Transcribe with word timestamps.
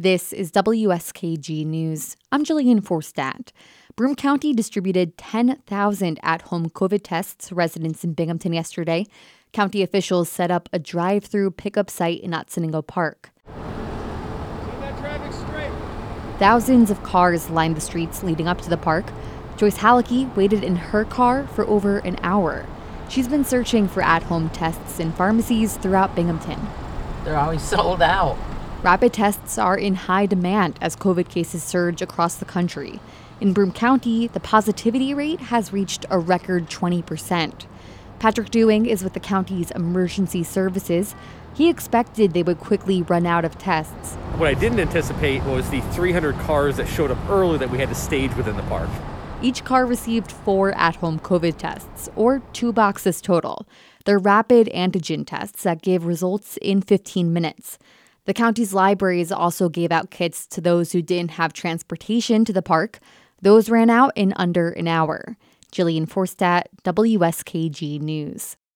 This 0.00 0.32
is 0.32 0.52
WSKG 0.52 1.66
News. 1.66 2.16
I'm 2.30 2.44
Jillian 2.44 2.80
Forstadt. 2.80 3.50
Broome 3.96 4.14
County 4.14 4.52
distributed 4.52 5.18
10,000 5.18 6.20
at 6.22 6.42
home 6.42 6.70
COVID 6.70 7.00
tests 7.02 7.48
to 7.48 7.56
residents 7.56 8.04
in 8.04 8.12
Binghamton 8.12 8.52
yesterday. 8.52 9.06
County 9.52 9.82
officials 9.82 10.28
set 10.28 10.52
up 10.52 10.68
a 10.72 10.78
drive 10.78 11.24
through 11.24 11.50
pickup 11.50 11.90
site 11.90 12.20
in 12.20 12.30
Otsiningo 12.30 12.86
Park. 12.86 13.30
Thousands 16.38 16.92
of 16.92 17.02
cars 17.02 17.50
lined 17.50 17.76
the 17.76 17.80
streets 17.80 18.22
leading 18.22 18.46
up 18.46 18.60
to 18.60 18.70
the 18.70 18.76
park. 18.76 19.06
Joyce 19.56 19.78
Halicki 19.78 20.32
waited 20.36 20.62
in 20.62 20.76
her 20.76 21.04
car 21.04 21.48
for 21.48 21.66
over 21.66 21.98
an 21.98 22.20
hour. 22.22 22.66
She's 23.08 23.26
been 23.26 23.44
searching 23.44 23.88
for 23.88 24.00
at 24.00 24.22
home 24.22 24.48
tests 24.50 25.00
in 25.00 25.10
pharmacies 25.10 25.76
throughout 25.76 26.14
Binghamton. 26.14 26.60
They're 27.24 27.36
always 27.36 27.62
sold 27.68 28.00
out. 28.00 28.38
Rapid 28.80 29.12
tests 29.12 29.58
are 29.58 29.76
in 29.76 29.96
high 29.96 30.26
demand 30.26 30.78
as 30.80 30.94
COVID 30.94 31.28
cases 31.28 31.64
surge 31.64 32.00
across 32.00 32.36
the 32.36 32.44
country. 32.44 33.00
In 33.40 33.52
Broome 33.52 33.72
County, 33.72 34.28
the 34.28 34.38
positivity 34.38 35.12
rate 35.12 35.40
has 35.40 35.72
reached 35.72 36.06
a 36.10 36.18
record 36.20 36.70
20%. 36.70 37.66
Patrick 38.20 38.50
Dewing 38.50 38.86
is 38.86 39.02
with 39.02 39.14
the 39.14 39.20
county's 39.20 39.72
emergency 39.72 40.44
services. 40.44 41.16
He 41.54 41.68
expected 41.68 42.34
they 42.34 42.44
would 42.44 42.60
quickly 42.60 43.02
run 43.02 43.26
out 43.26 43.44
of 43.44 43.58
tests. 43.58 44.14
What 44.36 44.48
I 44.48 44.54
didn't 44.54 44.78
anticipate 44.78 45.42
was 45.42 45.68
the 45.70 45.80
300 45.80 46.36
cars 46.36 46.76
that 46.76 46.86
showed 46.86 47.10
up 47.10 47.18
early 47.28 47.58
that 47.58 47.70
we 47.70 47.78
had 47.78 47.88
to 47.88 47.96
stage 47.96 48.32
within 48.36 48.56
the 48.56 48.62
park. 48.64 48.88
Each 49.42 49.64
car 49.64 49.86
received 49.86 50.30
four 50.30 50.70
at 50.72 50.96
home 50.96 51.18
COVID 51.18 51.58
tests, 51.58 52.08
or 52.14 52.42
two 52.52 52.72
boxes 52.72 53.20
total. 53.20 53.66
They're 54.04 54.20
rapid 54.20 54.68
antigen 54.72 55.26
tests 55.26 55.64
that 55.64 55.82
give 55.82 56.06
results 56.06 56.56
in 56.58 56.80
15 56.80 57.32
minutes. 57.32 57.78
The 58.28 58.34
county's 58.34 58.74
libraries 58.74 59.32
also 59.32 59.70
gave 59.70 59.90
out 59.90 60.10
kits 60.10 60.46
to 60.48 60.60
those 60.60 60.92
who 60.92 61.00
didn't 61.00 61.30
have 61.30 61.54
transportation 61.54 62.44
to 62.44 62.52
the 62.52 62.60
park. 62.60 62.98
Those 63.40 63.70
ran 63.70 63.88
out 63.88 64.12
in 64.16 64.34
under 64.36 64.68
an 64.68 64.86
hour. 64.86 65.38
Jillian 65.72 66.06
Forstadt, 66.06 66.64
WSKG 66.84 67.98
News. 68.02 68.58